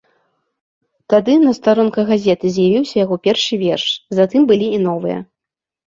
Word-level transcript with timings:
Тады 1.15 1.35
на 1.43 1.51
старонках 1.59 2.09
газеты 2.15 2.45
з'явіўся 2.57 2.95
яго 3.05 3.15
першы 3.31 3.53
верш, 3.69 3.85
затым 4.21 4.41
былі 4.53 4.67
і 4.77 4.85
новыя. 4.93 5.19